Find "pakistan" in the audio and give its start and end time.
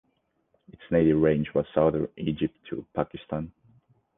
2.95-3.51